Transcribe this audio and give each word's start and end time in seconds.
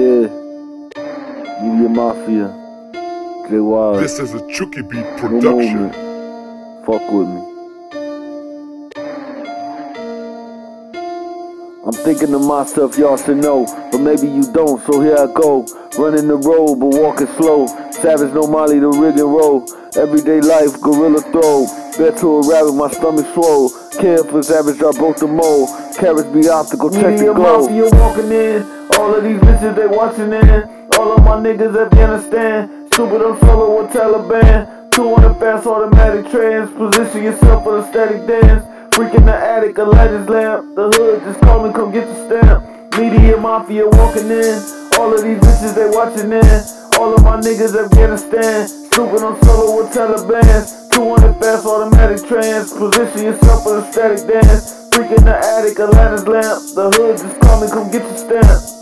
Yeah. 0.00 0.28
Media 1.60 1.88
Mafia. 1.90 2.48
J 3.50 3.58
Wild. 3.60 4.02
This 4.02 4.18
is 4.18 4.32
a 4.32 4.40
Chucky 4.50 4.80
Beat 4.80 5.04
production. 5.18 5.92
movement. 5.92 6.86
Fuck 6.86 7.04
with 7.12 7.28
me. 7.28 7.40
I'm 11.84 11.92
thinking 11.92 12.28
to 12.28 12.38
myself, 12.38 12.96
y'all 12.96 13.18
should 13.18 13.36
know, 13.36 13.66
but 13.92 13.98
maybe 13.98 14.26
you 14.26 14.50
don't, 14.54 14.80
so 14.86 15.02
here 15.02 15.16
I 15.18 15.26
go. 15.34 15.66
Running 15.98 16.28
the 16.28 16.36
road, 16.36 16.76
but 16.76 16.88
walking 16.98 17.26
slow. 17.36 17.66
Savage, 17.92 18.32
no 18.32 18.46
Molly, 18.46 18.78
the 18.78 18.88
rig 18.88 19.18
and 19.18 19.30
roll. 19.34 19.66
Everyday 19.96 20.40
life, 20.40 20.80
gorilla 20.80 21.20
throw. 21.30 21.66
Bet 21.98 22.16
to 22.20 22.36
a 22.36 22.48
rabbit, 22.48 22.72
my 22.72 22.90
stomach 22.90 23.26
swole. 23.34 23.68
Care 24.00 24.24
for 24.24 24.42
savage, 24.42 24.80
I 24.82 24.92
broke 24.92 25.18
the 25.18 25.26
mold. 25.26 25.68
Carrots 25.98 26.30
be 26.30 26.48
optical, 26.48 26.88
check 26.90 27.02
the 27.02 27.10
Media 27.10 27.34
glow. 27.34 27.68
mafia 27.68 27.90
walking 28.00 28.32
in. 28.32 28.79
All 29.00 29.14
of 29.14 29.24
these 29.24 29.40
bitches 29.40 29.74
they 29.76 29.86
watching 29.86 30.30
in. 30.30 30.60
All 30.98 31.16
of 31.16 31.24
my 31.24 31.40
niggas 31.40 31.72
Afghanistan. 31.72 32.86
Stupid 32.92 33.22
I'm 33.22 33.40
solo 33.40 33.80
with 33.80 33.92
Taliban. 33.92 34.92
200 34.92 35.34
fast 35.40 35.66
automatic 35.66 36.30
trans. 36.30 36.70
Position 36.76 37.24
yourself 37.24 37.64
for 37.64 37.80
the 37.80 37.88
static 37.88 38.26
dance. 38.26 38.62
Freak 38.94 39.14
in 39.14 39.24
the 39.24 39.32
attic, 39.32 39.78
a 39.78 39.84
lighter's 39.84 40.28
lamp. 40.28 40.74
The 40.76 40.92
hood 40.92 41.22
just 41.24 41.40
call 41.40 41.66
me, 41.66 41.72
come 41.72 41.92
get 41.92 42.06
your 42.06 42.28
stamp. 42.28 42.62
Media 42.98 43.38
mafia 43.38 43.88
walking 43.88 44.28
in. 44.28 44.60
All 45.00 45.16
of 45.16 45.24
these 45.24 45.40
bitches 45.40 45.74
they 45.74 45.88
watching 45.88 46.32
in. 46.36 47.00
All 47.00 47.14
of 47.14 47.24
my 47.24 47.40
niggas 47.40 47.72
Afghanistan. 47.72 48.68
Stupid 48.68 49.24
I'm 49.24 49.40
solo 49.40 49.80
with 49.80 49.94
Taliban. 49.96 50.92
200 50.92 51.40
fast 51.40 51.64
automatic 51.64 52.28
trans. 52.28 52.70
Position 52.74 53.32
yourself 53.32 53.62
for 53.64 53.80
the 53.80 53.90
static 53.92 54.28
dance. 54.28 54.92
Freak 54.92 55.10
in 55.16 55.24
the 55.24 55.32
attic, 55.32 55.78
a 55.78 55.86
ladder's 55.86 56.28
lamp. 56.28 56.60
The 56.76 56.90
hood 57.00 57.16
just 57.16 57.40
call 57.40 57.62
me, 57.62 57.70
come 57.72 57.90
get 57.90 58.02
your 58.02 58.18
stamp. 58.18 58.79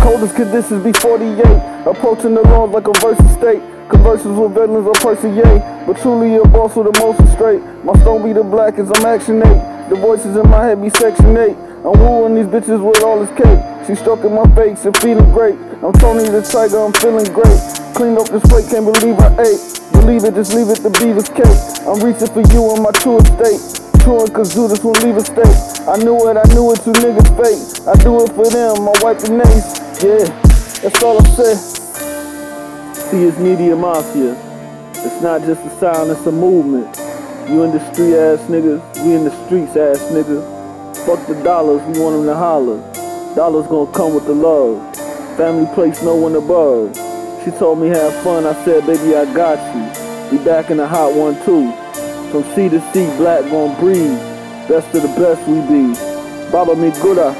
Coldest 0.00 0.36
conditions 0.36 0.84
be 0.84 0.92
48. 0.92 1.42
Approaching 1.86 2.34
the 2.34 2.42
laws 2.42 2.70
like 2.70 2.88
a 2.88 2.92
versus 3.00 3.30
state. 3.32 3.62
Converses 3.90 4.32
with 4.38 4.56
of 4.56 4.94
Percy 5.02 5.28
Yay. 5.28 5.84
But 5.86 5.98
truly 6.00 6.36
a 6.36 6.44
boss 6.44 6.76
with 6.76 6.96
emotion 6.96 7.26
straight. 7.28 7.60
My 7.84 7.92
stone 8.00 8.22
be 8.22 8.32
the 8.32 8.42
blackest, 8.42 8.92
I'm 8.94 9.06
action 9.06 9.42
8. 9.42 9.90
The 9.90 9.96
voices 9.96 10.36
in 10.36 10.48
my 10.48 10.64
head 10.64 10.80
be 10.80 10.88
section 10.88 11.36
8. 11.36 11.56
I'm 11.84 11.98
wooing 11.98 12.36
these 12.36 12.46
bitches 12.46 12.78
with 12.78 13.02
all 13.02 13.18
this 13.18 13.34
cake. 13.36 13.58
She 13.86 13.96
stroking 13.96 14.34
my 14.34 14.46
face 14.54 14.84
and 14.86 14.96
feeling 14.98 15.30
great. 15.32 15.58
I'm 15.82 15.92
Tony 15.94 16.30
the 16.30 16.40
Tiger, 16.40 16.78
I'm 16.78 16.92
feeling 16.94 17.26
great. 17.34 17.60
Clean 17.98 18.16
up 18.16 18.30
this 18.30 18.42
plate, 18.46 18.70
can't 18.70 18.86
believe 18.86 19.18
I 19.18 19.34
ate. 19.42 19.60
Believe 19.92 20.24
it, 20.24 20.34
just 20.34 20.54
leave 20.54 20.70
it 20.70 20.78
to 20.86 20.90
Beaver's 21.02 21.28
cake. 21.34 21.58
I'm 21.82 21.98
reaching 21.98 22.30
for 22.30 22.40
you 22.54 22.74
in 22.76 22.82
my 22.82 22.92
true 22.92 23.18
estate. 23.18 23.81
Cause 24.02 24.52
Judas 24.52 24.82
won't 24.82 25.00
leave 25.04 25.16
a 25.16 25.20
state. 25.20 25.86
I 25.86 25.96
knew 25.96 26.28
it, 26.28 26.36
I 26.36 26.42
knew 26.52 26.72
it, 26.72 26.82
two 26.82 26.92
niggas 26.92 27.30
fake. 27.38 27.86
I 27.86 27.94
do 28.02 28.24
it 28.24 28.32
for 28.32 28.50
them, 28.50 28.88
I 28.88 28.94
wipe 29.00 29.18
the 29.18 29.28
names. 29.30 30.02
Yeah, 30.02 30.26
that's 30.82 31.00
all 31.04 31.20
I 31.20 31.24
say. 31.36 31.54
See, 33.10 33.22
it's 33.22 33.38
media 33.38 33.76
mafia. 33.76 34.32
It's 35.06 35.22
not 35.22 35.42
just 35.42 35.60
a 35.62 35.70
sound, 35.78 36.10
it's 36.10 36.26
a 36.26 36.32
movement. 36.32 36.86
You 37.48 37.62
in 37.62 37.70
the 37.70 37.92
street 37.92 38.16
ass 38.16 38.40
niggas, 38.50 38.82
we 39.04 39.14
in 39.14 39.24
the 39.24 39.46
streets 39.46 39.76
ass 39.76 39.98
niggas. 40.10 40.42
Fuck 41.06 41.24
the 41.28 41.40
dollars, 41.44 41.80
we 41.82 42.02
want 42.02 42.16
them 42.16 42.26
to 42.26 42.34
holler. 42.34 42.80
Dollars 43.36 43.68
gonna 43.68 43.92
come 43.92 44.14
with 44.14 44.26
the 44.26 44.34
love. 44.34 44.96
Family 45.36 45.72
place 45.74 46.02
no 46.02 46.16
one 46.16 46.34
above. 46.34 46.96
She 47.44 47.52
told 47.52 47.78
me 47.78 47.86
have 47.88 48.12
fun, 48.24 48.46
I 48.46 48.64
said, 48.64 48.84
baby, 48.84 49.14
I 49.14 49.32
got 49.32 49.58
you. 49.76 50.36
Be 50.36 50.44
back 50.44 50.70
in 50.70 50.78
the 50.78 50.88
hot 50.88 51.14
one 51.14 51.36
too. 51.44 51.81
From 52.32 52.44
sea 52.56 52.70
to 52.70 52.80
sea, 52.96 53.04
black 53.20 53.44
gon' 53.52 53.76
breathe. 53.76 54.16
Best 54.64 54.88
of 54.96 55.04
the 55.04 55.12
best 55.20 55.44
we 55.44 55.60
be. 55.68 55.92
Baba 56.48 56.72
gooda. 56.72 57.36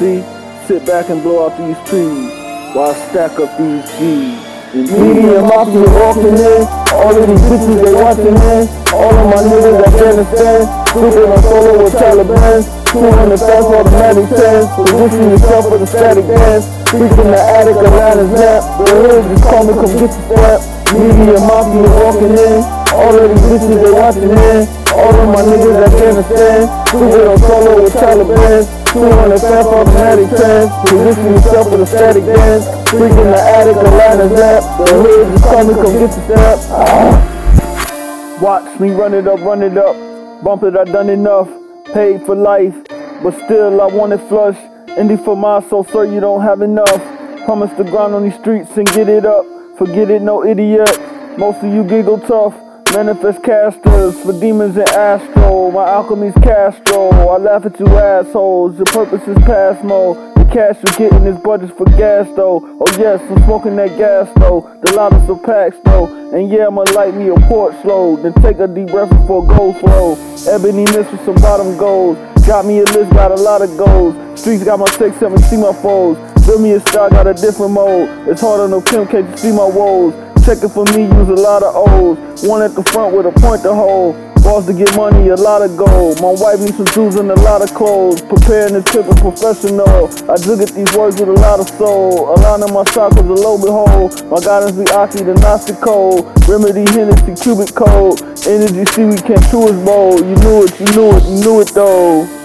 See, 0.00 0.24
sit 0.64 0.80
back 0.88 1.12
and 1.12 1.20
blow 1.20 1.44
out 1.44 1.52
these 1.60 1.76
trees 1.84 2.32
while 2.72 2.88
I 2.88 2.96
stack 3.12 3.36
up 3.36 3.52
these 3.60 3.84
G's. 4.00 4.32
And 4.72 4.88
Media 4.88 5.44
mafia 5.44 5.84
walking 6.00 6.40
in. 6.40 6.64
All 6.96 7.12
of 7.12 7.20
these 7.20 7.44
bitches 7.52 7.84
they 7.84 7.92
watching 7.92 8.32
in. 8.32 8.64
All 8.96 9.12
of 9.12 9.26
my 9.28 9.44
niggas 9.44 9.92
Afghanistan. 9.92 10.72
Stupid 10.88 11.28
I'm 11.28 11.42
solo 11.44 11.84
with 11.84 11.92
Taliban. 11.92 12.64
200 12.96 13.36
fast 13.44 13.68
automatic 13.76 14.24
tens. 14.32 14.72
Position 14.72 15.36
yourself 15.36 15.68
for 15.68 15.76
the 15.76 15.86
static 15.86 16.24
dance. 16.24 16.64
Freak 16.88 17.12
in 17.12 17.28
the 17.28 17.40
attic, 17.60 17.76
a 17.76 17.90
ladder's 17.92 18.32
nap. 18.32 18.64
The 18.80 18.88
hood 18.88 19.36
just 19.36 19.44
call 19.44 19.68
me, 19.68 19.72
come 19.76 19.92
get 20.00 20.08
your 20.08 20.32
stamp. 20.32 20.60
Media 20.96 21.36
mafia 21.44 21.84
walking 22.00 22.32
in. 22.40 22.83
All 22.94 23.14
of 23.18 23.30
these 23.30 23.44
bitches 23.50 23.82
they 23.82 23.92
watching 23.92 24.30
in. 24.30 24.84
All 24.94 25.14
of 25.14 25.28
my 25.34 25.42
niggas 25.42 25.82
Afghanistan. 25.82 26.70
Stupid 26.86 27.26
I'm 27.26 27.38
solo 27.38 27.82
with 27.82 27.92
Taliban. 27.92 28.84
200 28.94 29.40
fast 29.40 29.68
automatic 29.68 30.30
tens. 30.30 30.70
Position 30.86 31.32
yourself 31.34 31.68
for 31.68 31.76
the 31.78 31.86
static 31.86 32.24
dance. 32.24 32.64
Freak 32.90 33.10
in 33.10 33.26
the 33.26 33.42
attic, 33.58 33.74
a 33.74 33.90
ladder's 33.98 34.32
nap. 34.32 34.62
The 34.78 34.94
hood 34.94 35.32
just 35.32 35.44
call 35.44 35.64
me, 35.64 35.74
come 35.74 35.98
get 35.98 36.12
stamp. 36.12 36.60
Ah. 36.70 38.38
Watch 38.40 38.78
me 38.78 38.90
run 38.90 39.14
it 39.14 39.26
up, 39.26 39.40
run 39.40 39.62
it 39.62 39.76
up. 39.76 39.96
Bump 40.44 40.62
it, 40.62 40.76
I 40.76 40.84
done 40.84 41.10
enough. 41.10 41.48
Paid 41.92 42.22
for 42.24 42.36
life, 42.36 42.74
but 43.22 43.34
still 43.44 43.80
I 43.80 43.86
want 43.86 44.12
it 44.12 44.18
flush. 44.28 44.56
Indie 44.96 45.22
for 45.24 45.36
my 45.36 45.60
soul, 45.68 45.82
sir, 45.84 46.04
you 46.04 46.20
don't 46.20 46.42
have 46.42 46.62
enough. 46.62 47.02
Promise 47.44 47.76
to 47.76 47.84
grind 47.84 48.14
on 48.14 48.22
these 48.22 48.38
streets 48.38 48.76
and 48.76 48.86
get 48.88 49.08
it 49.08 49.26
up. 49.26 49.44
Forget 49.76 50.10
it, 50.10 50.22
no 50.22 50.44
idiot. 50.44 50.88
Most 51.36 51.64
of 51.64 51.72
you 51.72 51.82
giggle 51.82 52.20
tough. 52.20 52.54
Manifest 52.94 53.42
casters 53.42 54.22
for 54.22 54.38
demons 54.38 54.76
and 54.76 54.88
astro. 54.90 55.72
My 55.72 55.84
alchemy's 55.84 56.32
Castro. 56.34 57.10
I 57.10 57.38
laugh 57.38 57.66
at 57.66 57.80
you 57.80 57.88
assholes. 57.88 58.76
Your 58.76 58.86
purpose 58.86 59.26
is 59.26 59.36
past 59.38 59.82
mode. 59.82 60.16
The 60.36 60.44
cash 60.44 60.76
you're 60.80 61.10
getting 61.10 61.26
is 61.26 61.36
budget 61.42 61.76
for 61.76 61.86
gas 61.86 62.28
though. 62.36 62.62
Oh 62.80 62.96
yes, 62.96 63.20
I'm 63.28 63.42
smoking 63.46 63.74
that 63.76 63.98
gas 63.98 64.30
though. 64.36 64.70
The 64.80 64.92
loudest 64.94 65.28
of 65.28 65.42
packs 65.42 65.76
though. 65.84 66.06
And 66.30 66.48
yeah, 66.48 66.68
I'ma 66.68 66.82
light 66.94 67.16
me 67.16 67.30
a 67.30 67.34
port 67.48 67.74
load. 67.84 68.22
Then 68.22 68.32
take 68.34 68.60
a 68.60 68.68
deep 68.68 68.86
breath 68.86 69.10
before 69.10 69.44
gold 69.44 69.76
flow. 69.80 70.14
Ebony 70.46 70.84
mist 70.84 71.10
with 71.10 71.24
some 71.24 71.34
bottom 71.42 71.76
goals. 71.76 72.16
Got 72.46 72.64
me 72.64 72.78
a 72.78 72.84
list, 72.84 73.10
got 73.10 73.32
a 73.32 73.42
lot 73.42 73.60
of 73.60 73.76
goals. 73.76 74.14
Streets 74.38 74.62
got 74.62 74.78
my 74.78 74.86
six, 74.92 75.16
seven, 75.16 75.38
see 75.38 75.56
my 75.56 75.72
foes. 75.72 76.16
Build 76.46 76.62
me 76.62 76.72
a 76.74 76.80
star, 76.80 77.10
got 77.10 77.26
a 77.26 77.34
different 77.34 77.72
mode. 77.72 78.28
It's 78.28 78.40
hard 78.40 78.60
on 78.60 78.70
no 78.70 78.80
pimp, 78.80 79.10
can't 79.10 79.28
you 79.28 79.36
see 79.36 79.50
my 79.50 79.66
woes? 79.66 80.14
Checking 80.44 80.68
for 80.68 80.84
me, 80.92 81.04
use 81.08 81.28
a 81.30 81.40
lot 81.40 81.62
of 81.62 81.72
O's. 81.74 82.44
One 82.44 82.60
at 82.60 82.74
the 82.74 82.84
front 82.92 83.16
with 83.16 83.24
a 83.24 83.32
point 83.40 83.62
to 83.62 83.72
hold. 83.72 84.14
Balls 84.44 84.66
to 84.66 84.74
get 84.74 84.94
money, 84.94 85.28
a 85.30 85.36
lot 85.36 85.62
of 85.62 85.74
gold. 85.74 86.20
My 86.20 86.36
wife 86.36 86.60
needs 86.60 86.76
some 86.76 86.84
jewels 86.92 87.16
and 87.16 87.30
a 87.30 87.40
lot 87.40 87.62
of 87.62 87.72
clothes. 87.72 88.20
Preparing 88.20 88.74
this 88.74 88.84
trip, 88.84 89.08
a 89.08 89.14
professional. 89.14 90.12
I 90.30 90.36
do 90.36 90.58
get 90.60 90.68
these 90.76 90.92
words 90.92 91.16
with 91.16 91.30
a 91.30 91.38
lot 91.40 91.60
of 91.60 91.68
soul. 91.80 92.28
A 92.28 92.36
lot 92.44 92.60
Aligning 92.60 92.74
my 92.74 92.84
chakras, 92.84 93.24
a 93.24 93.32
low 93.32 93.56
behold. 93.56 94.20
My 94.30 94.38
guidance 94.38 94.76
be 94.76 94.84
Aki, 94.92 95.24
the 95.24 95.32
Gnostic 95.40 95.80
code. 95.80 96.28
Remedy, 96.46 96.84
Hennessy, 96.92 97.40
cubic 97.42 97.74
code. 97.74 98.20
Energy, 98.46 98.84
see, 98.92 99.04
we 99.06 99.16
can't 99.16 99.40
chew 99.48 99.72
his 99.72 99.80
bowl. 99.82 100.20
You 100.20 100.36
knew 100.44 100.68
it, 100.68 100.78
you 100.78 100.86
knew 100.92 101.16
it, 101.16 101.24
you 101.24 101.40
knew 101.40 101.60
it 101.62 101.72
though. 101.72 102.43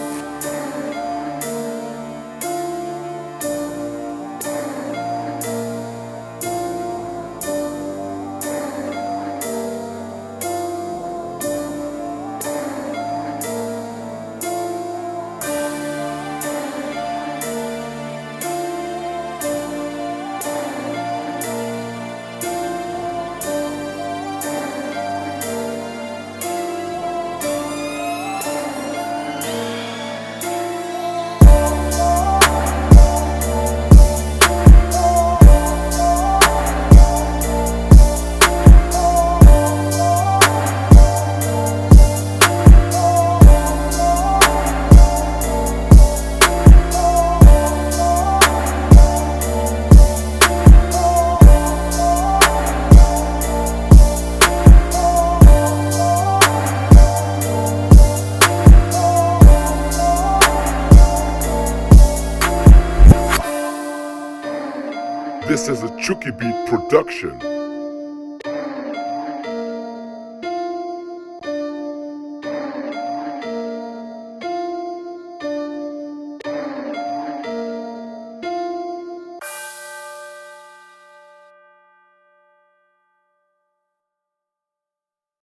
This 65.60 65.68
is 65.68 65.84
a 65.84 65.94
Chucky 65.98 66.32
Beat 66.32 66.56
production. 66.68 67.59